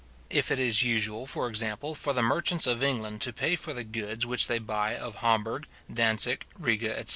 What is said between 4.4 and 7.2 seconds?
they buy of Hamburg, Dantzic, Riga, etc.